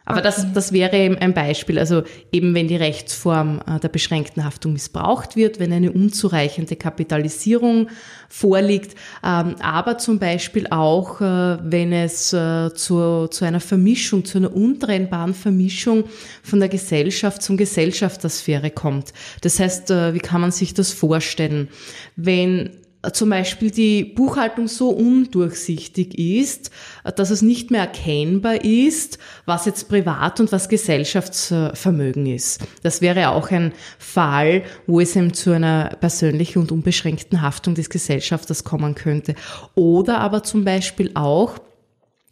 Aber 0.10 0.22
okay. 0.22 0.24
das, 0.24 0.54
das 0.54 0.74
wäre 0.74 0.98
eben 0.98 1.20
ein 1.20 1.36
Beispiel. 1.36 1.78
Also 1.78 2.02
eben 2.32 2.56
wenn 2.56 2.68
die 2.68 2.76
Rechtsform 2.76 3.62
äh, 3.68 3.80
der 3.80 3.90
beschränkten 3.90 4.44
Haftung 4.44 4.74
missbraucht 4.74 5.36
wird, 5.36 5.60
wenn 5.60 5.72
eine 5.72 5.92
unzureichende 5.92 6.76
Kapitalisierung 6.76 7.90
vorliegt, 8.28 8.98
ähm, 9.24 9.56
aber 9.62 10.00
zum 10.00 10.18
Beispiel 10.18 10.66
auch, 10.72 11.22
äh, 11.22 11.60
wenn 11.62 11.94
es 11.94 12.34
äh, 12.34 12.74
zu, 12.74 13.28
zu 13.28 13.46
einer 13.46 13.60
Vermischung, 13.60 14.26
zu 14.26 14.40
einer 14.40 14.52
untrennbaren 14.52 15.36
Vermischung 15.36 16.06
von 16.42 16.60
der 16.60 16.70
Gesellschaft 16.70 17.44
zum 17.44 17.56
Gesellschaftersphäre 17.56 18.72
kommt. 18.72 19.14
Das 19.42 19.60
heißt, 19.60 19.90
wie 19.90 20.20
kann 20.20 20.42
man 20.42 20.52
sich 20.52 20.74
das 20.74 20.92
vorstellen? 20.92 21.68
Wenn 22.16 22.72
zum 23.14 23.30
Beispiel 23.30 23.72
die 23.72 24.04
Buchhaltung 24.04 24.68
so 24.68 24.90
undurchsichtig 24.90 26.18
ist, 26.20 26.70
dass 27.16 27.30
es 27.30 27.42
nicht 27.42 27.72
mehr 27.72 27.82
erkennbar 27.82 28.66
ist, 28.66 29.20
was 29.46 29.66
jetzt 29.66 29.88
Privat- 29.88 30.42
und 30.42 30.52
was 30.52 30.68
Gesellschaftsvermögen 30.68 32.26
ist. 32.26 32.62
Das 32.84 33.02
wäre 33.02 33.30
auch 33.30 33.52
ein 33.52 33.72
Fall, 33.98 34.64
wo 34.86 35.00
es 35.00 35.16
eben 35.16 35.34
zu 35.34 35.52
einer 35.52 35.96
persönlichen 36.02 36.60
und 36.60 36.74
unbeschränkten 36.74 37.42
Haftung 37.42 37.74
des 37.74 37.90
Gesellschafters 37.90 38.66
kommen 38.66 38.96
könnte. 38.96 39.36
Oder 39.76 40.20
aber 40.20 40.44
zum 40.44 40.66
Beispiel 40.66 41.12
auch, 41.14 41.58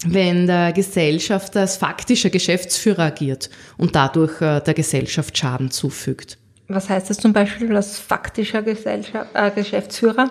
wenn 0.05 0.47
der 0.47 0.73
Gesellschafter 0.73 1.61
als 1.61 1.77
faktischer 1.77 2.29
Geschäftsführer 2.29 3.05
agiert 3.05 3.49
und 3.77 3.95
dadurch 3.95 4.41
äh, 4.41 4.59
der 4.59 4.73
Gesellschaft 4.73 5.37
Schaden 5.37 5.71
zufügt. 5.71 6.37
Was 6.67 6.89
heißt 6.89 7.09
das 7.09 7.17
zum 7.17 7.31
Beispiel 7.31 7.73
als 7.75 7.97
faktischer 7.97 8.61
Gesellschaft, 8.61 9.29
äh, 9.33 9.49
Geschäftsführer? 9.51 10.29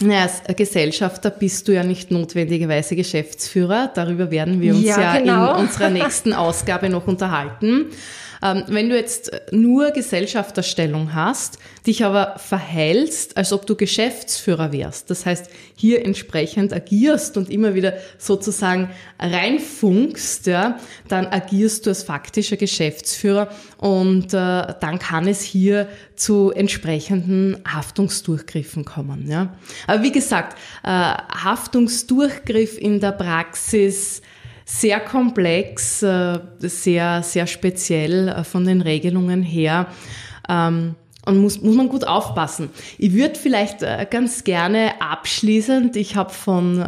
Naja, 0.00 0.22
als 0.22 0.56
Gesellschafter 0.56 1.30
bist 1.30 1.66
du 1.66 1.72
ja 1.72 1.82
nicht 1.82 2.10
notwendigerweise 2.10 2.94
Geschäftsführer. 2.94 3.90
Darüber 3.94 4.30
werden 4.30 4.60
wir 4.60 4.74
uns 4.74 4.84
ja, 4.84 5.00
ja 5.00 5.18
genau. 5.18 5.54
in 5.54 5.66
unserer 5.66 5.90
nächsten 5.90 6.32
Ausgabe 6.34 6.88
noch 6.88 7.06
unterhalten. 7.06 7.86
Ähm, 8.42 8.64
wenn 8.68 8.88
du 8.88 8.96
jetzt 8.96 9.32
nur 9.50 9.90
Gesellschafterstellung 9.90 11.14
hast, 11.14 11.58
dich 11.86 12.04
aber 12.04 12.38
verhältst, 12.38 13.36
als 13.36 13.52
ob 13.52 13.66
du 13.66 13.74
Geschäftsführer 13.74 14.72
wärst, 14.72 15.10
das 15.10 15.26
heißt 15.26 15.50
hier 15.74 16.04
entsprechend 16.04 16.72
agierst 16.72 17.36
und 17.36 17.50
immer 17.50 17.74
wieder 17.74 17.94
sozusagen 18.18 18.90
reinfunkst, 19.18 20.46
ja, 20.46 20.78
dann 21.08 21.26
agierst 21.26 21.86
du 21.86 21.90
als 21.90 22.04
faktischer 22.04 22.56
Geschäftsführer 22.56 23.48
und 23.78 24.26
äh, 24.26 24.74
dann 24.80 24.98
kann 25.00 25.26
es 25.26 25.42
hier 25.42 25.88
zu 26.18 26.50
entsprechenden 26.50 27.58
Haftungsdurchgriffen 27.66 28.84
kommen. 28.84 29.30
Ja. 29.30 29.54
Aber 29.86 30.02
wie 30.02 30.12
gesagt, 30.12 30.58
äh, 30.82 30.88
Haftungsdurchgriff 30.88 32.76
in 32.78 33.00
der 33.00 33.12
Praxis 33.12 34.22
sehr 34.64 35.00
komplex, 35.00 36.02
äh, 36.02 36.38
sehr, 36.58 37.22
sehr 37.22 37.46
speziell 37.46 38.28
äh, 38.28 38.44
von 38.44 38.64
den 38.64 38.82
Regelungen 38.82 39.42
her. 39.42 39.86
Ähm, 40.48 40.94
und 41.24 41.38
muss, 41.42 41.60
muss 41.60 41.76
man 41.76 41.90
gut 41.90 42.06
aufpassen. 42.06 42.70
Ich 42.96 43.12
würde 43.12 43.34
vielleicht 43.34 43.80
ganz 44.10 44.44
gerne 44.44 44.92
abschließend, 44.98 45.94
ich 45.96 46.16
habe 46.16 46.32
von 46.32 46.82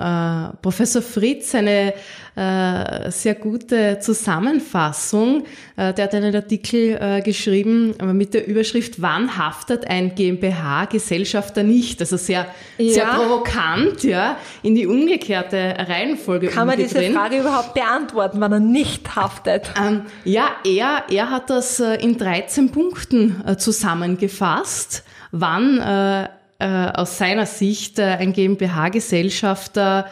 Professor 0.62 1.02
Fritz 1.02 1.54
eine 1.54 1.92
äh, 2.40 3.11
sehr 3.11 3.35
gute 3.35 3.99
Zusammenfassung. 4.00 5.44
Äh, 5.76 5.92
der 5.92 6.04
hat 6.04 6.14
einen 6.14 6.35
Artikel 6.35 6.97
äh, 6.99 7.20
geschrieben 7.20 7.94
mit 8.14 8.32
der 8.32 8.47
Überschrift 8.47 9.02
Wann 9.02 9.37
haftet 9.37 9.87
ein 9.87 10.14
GmbH-Gesellschafter 10.14 11.64
nicht? 11.64 12.00
Also 12.00 12.16
sehr, 12.16 12.47
ja. 12.78 12.92
sehr 12.94 13.04
provokant, 13.04 14.04
ja, 14.04 14.38
in 14.62 14.75
die 14.75 14.87
umgekehrte 14.87 15.76
Reihenfolge. 15.87 16.47
Kann 16.47 16.66
man 16.66 16.78
diese 16.78 16.94
drin. 16.94 17.12
Frage 17.12 17.40
überhaupt 17.40 17.75
beantworten, 17.75 18.40
wann 18.40 18.52
er 18.52 18.61
nicht 18.61 19.14
haftet? 19.14 19.70
Ähm, 19.78 20.06
ja, 20.25 20.47
er, 20.64 21.04
er 21.11 21.30
hat 21.30 21.50
das 21.50 21.78
äh, 21.78 21.97
in 21.97 22.16
13 22.16 22.70
Punkten 22.70 23.42
äh, 23.47 23.59
zusammengefasst, 23.59 25.04
wann 25.30 25.78
äh, 25.78 26.28
aus 26.59 27.18
seiner 27.18 27.47
Sicht 27.47 27.99
ein 27.99 28.35
GmbH-Gesellschafter 28.35 30.11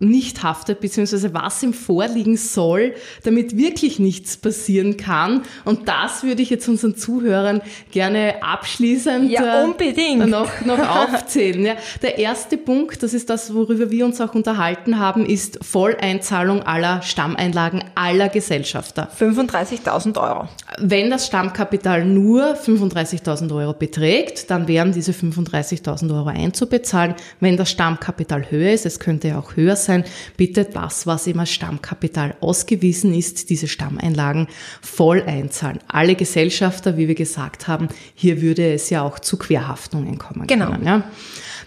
nicht 0.00 0.42
haftet, 0.42 0.80
beziehungsweise 0.80 1.34
was 1.34 1.62
ihm 1.62 1.74
vorliegen 1.74 2.38
soll, 2.38 2.94
damit 3.22 3.56
wirklich 3.56 3.98
nichts 3.98 4.38
passieren 4.38 4.96
kann. 4.96 5.42
Und 5.66 5.88
das 5.88 6.22
würde 6.22 6.40
ich 6.40 6.48
jetzt 6.48 6.66
unseren 6.68 6.96
Zuhörern 6.96 7.60
gerne 7.92 8.42
abschließend 8.42 9.30
ja, 9.30 9.60
äh, 9.60 9.64
unbedingt. 9.64 10.26
noch, 10.26 10.64
noch 10.64 10.78
aufzählen. 10.78 11.66
Ja, 11.66 11.74
der 12.00 12.18
erste 12.18 12.56
Punkt, 12.56 13.02
das 13.02 13.12
ist 13.12 13.28
das, 13.28 13.52
worüber 13.52 13.90
wir 13.90 14.06
uns 14.06 14.20
auch 14.22 14.34
unterhalten 14.34 14.98
haben, 14.98 15.26
ist 15.26 15.62
Volleinzahlung 15.62 16.62
aller 16.62 17.02
Stammeinlagen 17.02 17.84
aller 17.94 18.30
Gesellschafter. 18.30 19.10
35.000 19.18 20.18
Euro. 20.18 20.48
Wenn 20.78 21.10
das 21.10 21.26
Stammkapital 21.26 22.06
nur 22.06 22.54
35.000 22.54 23.54
Euro 23.54 23.74
beträgt, 23.74 24.50
dann 24.50 24.66
wären 24.66 24.92
diese 24.92 25.12
35.000 25.12 26.10
Euro 26.14 26.28
einzubezahlen. 26.28 27.14
Wenn 27.38 27.58
das 27.58 27.70
Stammkapital 27.70 28.50
höher 28.50 28.72
ist, 28.72 28.86
es 28.86 28.98
könnte 28.98 29.28
ja 29.28 29.38
auch 29.38 29.56
höher 29.56 29.76
sein, 29.76 29.89
sein, 29.90 30.04
bitte 30.36 30.64
das, 30.64 31.06
was 31.06 31.26
ihm 31.26 31.40
als 31.40 31.50
Stammkapital 31.50 32.34
ausgewiesen 32.40 33.12
ist, 33.14 33.50
diese 33.50 33.68
Stammeinlagen 33.68 34.48
voll 34.80 35.22
einzahlen. 35.22 35.80
Alle 35.88 36.14
Gesellschafter, 36.14 36.96
wie 36.96 37.08
wir 37.08 37.14
gesagt 37.14 37.68
haben, 37.68 37.88
hier 38.14 38.40
würde 38.40 38.72
es 38.72 38.90
ja 38.90 39.02
auch 39.02 39.18
zu 39.18 39.36
Querhaftungen 39.36 40.18
kommen 40.18 40.46
genau. 40.46 40.70
können. 40.70 40.86
Ja. 40.86 41.04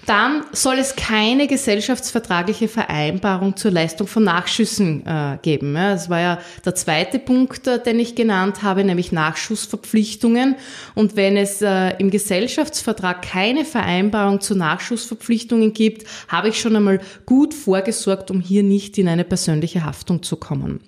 Dann 0.05 0.43
soll 0.51 0.79
es 0.79 0.97
keine 0.97 1.47
gesellschaftsvertragliche 1.47 2.67
Vereinbarung 2.67 3.55
zur 3.55 3.71
Leistung 3.71 4.07
von 4.07 4.25
Nachschüssen 4.25 5.05
äh, 5.05 5.37
geben. 5.41 5.73
Ja, 5.75 5.93
das 5.93 6.09
war 6.09 6.19
ja 6.19 6.39
der 6.65 6.75
zweite 6.75 7.19
Punkt, 7.19 7.67
äh, 7.67 7.81
den 7.81 7.99
ich 7.99 8.13
genannt 8.13 8.63
habe, 8.63 8.83
nämlich 8.83 9.13
Nachschussverpflichtungen. 9.13 10.57
Und 10.93 11.15
wenn 11.15 11.37
es 11.37 11.61
äh, 11.61 11.91
im 11.99 12.11
Gesellschaftsvertrag 12.11 13.21
keine 13.21 13.63
Vereinbarung 13.63 14.41
zu 14.41 14.55
Nachschussverpflichtungen 14.55 15.71
gibt, 15.71 16.05
habe 16.27 16.49
ich 16.49 16.59
schon 16.59 16.75
einmal 16.75 16.99
gut 17.25 17.53
vorgesorgt, 17.53 18.29
um 18.29 18.41
hier 18.41 18.63
nicht 18.63 18.97
in 18.97 19.07
eine 19.07 19.23
persönliche 19.23 19.85
Haftung 19.85 20.21
zu 20.21 20.35
kommen. 20.35 20.81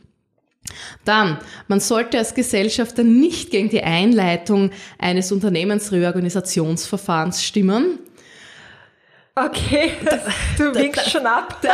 Dann, 1.05 1.37
man 1.67 1.79
sollte 1.79 2.17
als 2.17 2.33
Gesellschafter 2.33 3.03
nicht 3.03 3.51
gegen 3.51 3.69
die 3.69 3.83
Einleitung 3.83 4.71
eines 4.97 5.31
Unternehmensreorganisationsverfahrens 5.31 7.43
stimmen. 7.43 7.99
Okay, 9.37 9.91
du 10.57 10.73
winkst 10.73 11.11
schon 11.11 11.25
ab. 11.25 11.59
äh, 11.61 11.67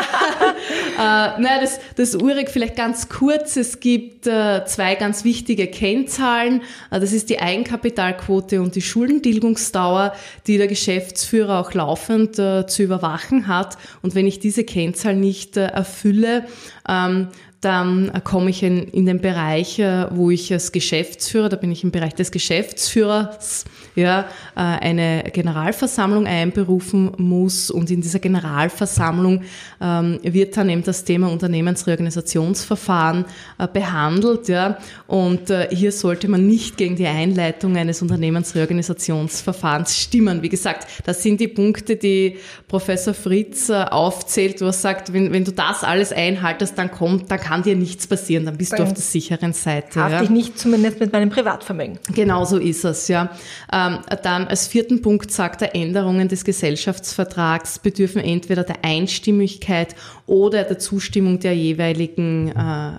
nein, 0.98 1.60
das, 1.62 1.80
das 1.96 2.16
UREG 2.16 2.50
vielleicht 2.50 2.76
ganz 2.76 3.08
kurz. 3.08 3.56
Es 3.56 3.80
gibt 3.80 4.26
äh, 4.26 4.66
zwei 4.66 4.96
ganz 4.96 5.24
wichtige 5.24 5.68
Kennzahlen. 5.68 6.64
Äh, 6.90 7.00
das 7.00 7.14
ist 7.14 7.30
die 7.30 7.40
Eigenkapitalquote 7.40 8.64
und 8.64 8.74
die 8.74 8.82
Schuldentilgungsdauer, 8.82 10.16
die 10.48 10.58
der 10.58 10.66
Geschäftsführer 10.66 11.60
auch 11.60 11.76
laufend 11.76 12.40
äh, 12.40 12.66
zu 12.66 12.82
überwachen 12.82 13.46
hat. 13.46 13.78
Und 14.02 14.16
wenn 14.16 14.26
ich 14.26 14.40
diese 14.40 14.64
Kennzahl 14.64 15.16
nicht 15.16 15.56
äh, 15.56 15.68
erfülle, 15.68 16.48
ähm, 16.90 17.28
dann 17.62 18.12
komme 18.24 18.50
ich 18.50 18.64
in, 18.64 18.88
in 18.88 19.06
den 19.06 19.22
Bereich, 19.22 19.78
äh, 19.78 20.08
wo 20.10 20.32
ich 20.32 20.52
als 20.52 20.72
Geschäftsführer, 20.72 21.48
da 21.48 21.58
bin 21.58 21.72
ich 21.72 21.84
im 21.84 21.92
Bereich 21.92 22.16
des 22.16 22.32
Geschäftsführers, 22.32 23.66
ja, 23.96 24.22
äh, 24.56 24.62
eine 24.62 25.26
Generalversammlung 25.32 26.26
einberufen 26.26 27.12
muss 27.18 27.70
und 27.70 27.92
in 27.92 28.02
dieser 28.02 28.18
Generalversammlung 28.18 29.44
ähm, 29.80 30.20
wird 30.24 30.58
dann 30.58 30.70
eben 30.70 30.82
das 30.84 31.04
Thema 31.04 31.30
Unternehmensreorganisationsverfahren 31.32 33.26
äh, 33.60 33.68
behandelt, 33.68 34.48
ja, 34.48 34.80
und 35.06 35.54
hier 35.70 35.92
sollte 35.92 36.28
man 36.30 36.48
nicht 36.48 36.78
gegen 36.78 36.96
die 36.96 37.06
Einleitung 37.06 37.76
eines 37.76 38.02
Unternehmensreorganisationsverfahrens 38.02 39.98
stimmen. 39.98 40.42
Wie 40.42 40.50
gesagt, 40.50 40.88
das 41.06 41.22
sind 41.22 41.42
die 41.42 41.50
Punkte, 41.50 41.98
die 41.98 42.38
Professor 42.68 43.14
Fritz 43.14 43.70
aufzählt, 43.70 44.62
wo 44.62 44.66
er 44.66 44.74
sagt, 44.74 45.12
wenn, 45.14 45.34
wenn 45.34 45.44
du 45.44 45.52
das 45.52 45.84
alles 45.84 46.14
einhaltest, 46.14 46.78
dann 46.78 46.90
kommt, 46.90 47.30
dann 47.30 47.40
kann 47.40 47.51
dir 47.64 47.76
nichts 47.76 48.08
passieren, 48.08 48.46
dann 48.46 48.58
bist 48.58 48.72
dann 48.72 48.78
du 48.78 48.84
auf 48.84 48.94
der 48.94 49.02
sicheren 49.02 49.54
Seite. 49.54 50.02
Hafte 50.02 50.16
ja. 50.16 50.24
ich 50.24 50.30
nicht 50.30 50.58
zumindest 50.58 51.00
mit 51.00 51.12
meinem 51.12 51.30
Privatvermögen. 51.30 52.00
Genau 52.14 52.46
so 52.46 52.58
ist 52.58 52.86
es, 52.86 53.08
ja. 53.08 53.30
Ähm, 53.72 54.00
dann 54.24 54.48
als 54.48 54.68
vierten 54.68 55.02
Punkt 55.02 55.32
sagt 55.32 55.62
er, 55.62 55.76
Änderungen 55.76 56.28
des 56.28 56.46
Gesellschaftsvertrags 56.46 57.80
bedürfen 57.80 58.22
entweder 58.22 58.64
der 58.64 58.84
Einstimmigkeit 58.84 59.96
oder 60.26 60.64
der 60.64 60.80
Zustimmung 60.80 61.40
der 61.40 61.56
jeweiligen 61.56 62.50
äh, 62.50 62.92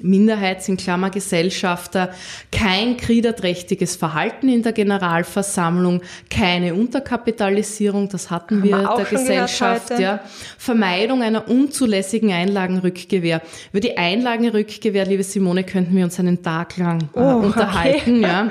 Minderheits- 0.00 0.68
in 0.68 0.76
Klammer 0.76 1.10
Gesellschafter, 1.10 2.10
kein 2.50 2.96
kriederträchtiges 2.96 3.96
Verhalten 3.96 4.48
in 4.48 4.62
der 4.62 4.72
Generalversammlung, 4.72 6.02
keine 6.30 6.74
Unterkapitalisierung, 6.74 8.08
das 8.08 8.30
hatten 8.30 8.56
Haben 8.56 8.64
wir, 8.64 8.78
wir 8.78 8.96
der 8.96 9.04
Gesellschaft, 9.04 9.98
ja. 9.98 10.20
Vermeidung 10.58 11.22
einer 11.22 11.48
unzulässigen 11.48 12.32
Einlagenrückgewähr. 12.32 13.42
Über 13.70 13.80
die 13.80 13.96
Einlagenrückgewähr, 13.96 15.06
liebe 15.06 15.22
Simone, 15.22 15.64
könnten 15.64 15.94
wir 15.94 16.04
uns 16.04 16.18
einen 16.18 16.42
Tag 16.42 16.76
lang 16.78 17.02
äh, 17.14 17.18
oh, 17.18 17.36
unterhalten, 17.36 18.18
okay. 18.18 18.22
ja. 18.22 18.50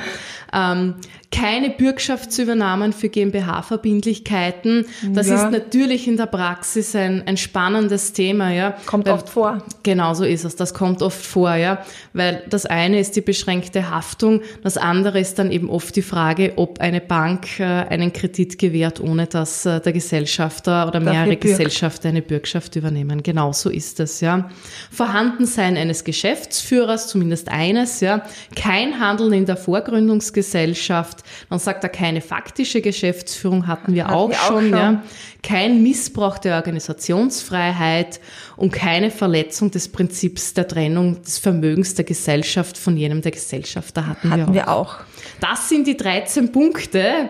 Ähm, 0.54 0.96
keine 1.32 1.70
Bürgschaftsübernahmen 1.70 2.92
für 2.92 3.08
GmbH-Verbindlichkeiten. 3.08 4.86
Das 5.14 5.30
ja. 5.30 5.36
ist 5.36 5.52
natürlich 5.52 6.08
in 6.08 6.18
der 6.18 6.26
Praxis 6.26 6.94
ein, 6.94 7.26
ein 7.26 7.38
spannendes 7.38 8.12
Thema, 8.12 8.52
ja. 8.52 8.76
Kommt 8.86 9.06
Weil, 9.06 9.14
oft 9.14 9.30
vor. 9.30 9.64
Genau 9.84 10.14
so 10.14 10.26
ist 10.26 10.44
es. 10.44 10.58
Das 10.58 10.74
kommt 10.74 11.02
oft 11.02 11.26
vor, 11.26 11.56
ja. 11.56 11.84
Weil 12.12 12.44
das 12.50 12.66
eine 12.66 13.00
ist 13.00 13.16
die 13.16 13.22
beschränkte 13.22 13.90
Haftung, 13.90 14.42
das 14.62 14.78
andere 14.78 15.20
ist 15.20 15.40
dann 15.40 15.52
eben 15.52 15.70
oft 15.70 15.96
die 15.96 16.02
Frage, 16.02 16.54
ob 16.58 16.82
eine 16.82 17.00
Bank 17.00 17.60
äh, 17.60 17.64
einen 17.64 18.12
Kredit 18.12 18.58
gewährt, 18.58 19.00
ohne 19.00 19.26
dass 19.26 19.66
äh, 19.66 19.80
der 19.80 19.94
Gesellschafter 19.94 20.88
oder 20.88 21.00
mehrere 21.00 21.38
Gesellschafter 21.38 22.10
eine 22.10 22.22
Bürgschaft 22.22 22.76
übernehmen. 22.76 23.24
Genau 23.24 23.54
so 23.54 23.70
ist 23.70 24.02
es, 24.02 24.20
ja. 24.20 24.50
Vorhandensein 24.92 25.78
eines 25.78 26.04
Geschäftsführers, 26.04 27.08
zumindest 27.08 27.48
eines, 27.48 28.02
ja. 28.02 28.24
Kein 28.58 29.00
Handeln 29.00 29.32
in 29.32 29.46
der 29.46 29.56
Vorgründungsgesellschaft, 29.56 30.41
dann 30.44 31.60
sagt 31.60 31.84
er 31.84 31.90
keine 31.90 32.22
faktische 32.22 32.82
Geschäftsführung, 32.82 33.68
hatten 33.68 33.94
wir, 33.94 34.06
hatten 34.06 34.14
auch, 34.14 34.30
wir 34.30 34.36
schon, 34.36 34.56
auch, 34.56 34.62
schon, 34.62 34.72
ja. 34.72 35.04
Kein 35.44 35.82
Missbrauch 35.84 36.38
der 36.38 36.56
Organisationsfreiheit 36.58 38.20
und 38.58 38.72
keine 38.72 39.12
Verletzung 39.12 39.72
des 39.72 39.90
Prinzips 39.90 40.54
der 40.54 40.68
Trennung 40.68 41.22
des 41.24 41.40
Vermögens 41.40 41.96
der 41.96 42.06
Gesellschaft 42.06 42.78
von 42.78 42.98
jenem 42.98 43.22
der 43.22 43.32
Gesellschafter 43.32 44.08
hatten, 44.08 44.30
hatten 44.32 44.54
wir, 44.54 44.68
auch. 44.68 44.68
wir 44.68 44.70
auch. 44.70 44.96
Das 45.40 45.70
sind 45.70 45.88
die 45.88 45.98
13 45.98 46.52
Punkte, 46.52 47.30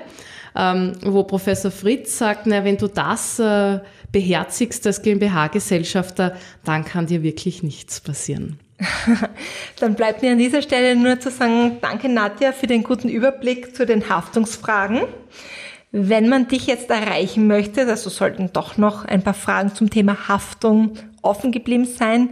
ähm, 0.56 0.94
wo 1.04 1.24
Professor 1.24 1.72
Fritz 1.72 2.18
sagt, 2.18 2.46
na, 2.46 2.64
wenn 2.64 2.78
du 2.78 2.88
das 2.88 3.40
äh, 3.40 3.80
beherzigst 4.12 4.86
als 4.86 5.02
GmbH-Gesellschafter, 5.02 6.36
dann 6.64 6.84
kann 6.84 7.08
dir 7.08 7.24
wirklich 7.24 7.64
nichts 7.64 8.02
passieren. 8.02 8.60
Dann 9.80 9.96
bleibt 9.96 10.22
mir 10.22 10.32
an 10.32 10.38
dieser 10.38 10.62
Stelle 10.62 10.96
nur 10.96 11.20
zu 11.20 11.30
sagen, 11.30 11.78
danke 11.82 12.10
Nadja 12.10 12.52
für 12.52 12.68
den 12.68 12.84
guten 12.84 13.10
Überblick 13.10 13.76
zu 13.76 13.86
den 13.86 14.10
Haftungsfragen. 14.10 15.02
Wenn 15.92 16.30
man 16.30 16.48
dich 16.48 16.68
jetzt 16.68 16.90
erreichen 16.90 17.48
möchte, 17.48 17.86
also 17.86 18.10
sollten 18.10 18.52
doch 18.54 18.78
noch 18.78 19.06
ein 19.06 19.24
paar 19.24 19.34
Fragen 19.34 19.76
zum 19.76 19.90
Thema 19.90 20.28
Haftung 20.30 20.94
offen 21.22 21.52
geblieben 21.52 21.86
sein, 21.86 22.30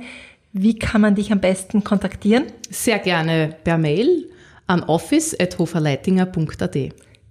wie 0.53 0.79
kann 0.79 1.01
man 1.01 1.15
dich 1.15 1.31
am 1.31 1.41
besten 1.41 1.83
kontaktieren? 1.83 2.45
Sehr 2.69 2.99
gerne 2.99 3.55
per 3.63 3.77
Mail 3.77 4.29
an 4.65 4.83
office.hoferleitinger.at. 4.83 6.77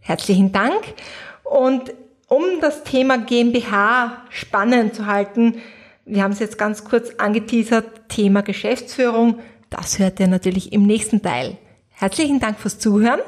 Herzlichen 0.00 0.52
Dank. 0.52 0.94
Und 1.44 1.92
um 2.28 2.60
das 2.60 2.84
Thema 2.84 3.18
GmbH 3.18 4.22
spannend 4.28 4.94
zu 4.94 5.06
halten, 5.06 5.56
wir 6.08 6.22
haben 6.22 6.32
es 6.32 6.38
jetzt 6.38 6.58
ganz 6.58 6.84
kurz 6.84 7.10
angeteasert, 7.18 8.08
Thema 8.08 8.42
Geschäftsführung. 8.42 9.40
Das 9.70 9.98
hört 9.98 10.18
ihr 10.20 10.28
natürlich 10.28 10.72
im 10.72 10.86
nächsten 10.86 11.22
Teil. 11.22 11.58
Herzlichen 11.90 12.40
Dank 12.40 12.58
fürs 12.58 12.78
Zuhören. 12.78 13.20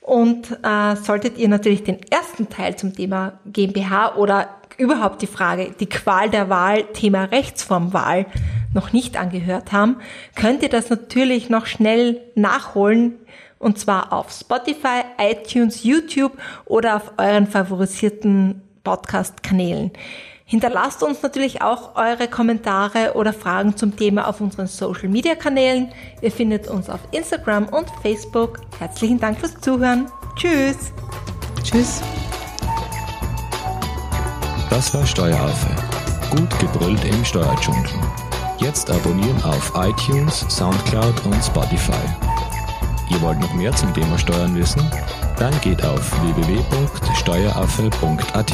Und 0.00 0.58
äh, 0.62 0.96
solltet 0.96 1.38
ihr 1.38 1.48
natürlich 1.48 1.84
den 1.84 1.98
ersten 2.10 2.48
Teil 2.48 2.76
zum 2.76 2.94
Thema 2.94 3.40
GmbH 3.46 4.16
oder 4.16 4.48
überhaupt 4.76 5.22
die 5.22 5.26
Frage, 5.26 5.74
die 5.78 5.88
Qual 5.88 6.28
der 6.30 6.48
Wahl, 6.48 6.84
Thema 6.92 7.24
Rechtsformwahl 7.24 8.26
noch 8.74 8.92
nicht 8.92 9.16
angehört 9.16 9.72
haben, 9.72 9.96
könnt 10.34 10.62
ihr 10.62 10.68
das 10.68 10.90
natürlich 10.90 11.50
noch 11.50 11.66
schnell 11.66 12.20
nachholen. 12.34 13.14
Und 13.58 13.78
zwar 13.78 14.12
auf 14.12 14.32
Spotify, 14.32 15.02
iTunes, 15.18 15.84
YouTube 15.84 16.36
oder 16.64 16.96
auf 16.96 17.12
euren 17.16 17.46
favorisierten 17.46 18.62
Podcast-Kanälen. 18.82 19.92
Hinterlasst 20.52 21.02
uns 21.02 21.20
natürlich 21.22 21.62
auch 21.62 21.96
eure 21.96 22.28
Kommentare 22.28 23.14
oder 23.14 23.32
Fragen 23.32 23.74
zum 23.74 23.96
Thema 23.96 24.28
auf 24.28 24.42
unseren 24.42 24.66
Social 24.66 25.08
Media 25.08 25.34
Kanälen. 25.34 25.88
Ihr 26.20 26.30
findet 26.30 26.68
uns 26.68 26.90
auf 26.90 27.00
Instagram 27.10 27.70
und 27.70 27.88
Facebook. 28.02 28.60
Herzlichen 28.78 29.18
Dank 29.18 29.40
fürs 29.40 29.58
Zuhören. 29.62 30.12
Tschüss. 30.36 30.92
Tschüss. 31.62 32.02
Das 34.68 34.92
war 34.92 35.06
Steueraffe. 35.06 35.74
Gut 36.36 36.50
gebrüllt 36.58 37.02
im 37.02 37.24
Steuerdschungel. 37.24 37.88
Jetzt 38.58 38.90
abonnieren 38.90 39.42
auf 39.44 39.72
iTunes, 39.74 40.44
Soundcloud 40.50 41.24
und 41.24 41.42
Spotify. 41.42 41.94
Ihr 43.08 43.22
wollt 43.22 43.40
noch 43.40 43.54
mehr 43.54 43.74
zum 43.74 43.94
Thema 43.94 44.18
Steuern 44.18 44.54
wissen? 44.54 44.82
Dann 45.38 45.58
geht 45.62 45.82
auf 45.82 46.12
www.steueraffe.at. 46.20 48.52